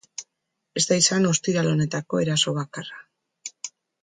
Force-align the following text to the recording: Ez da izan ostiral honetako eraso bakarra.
Ez 0.79 0.81
da 0.91 0.97
izan 1.01 1.27
ostiral 1.33 1.69
honetako 1.75 2.23
eraso 2.25 2.55
bakarra. 2.59 3.01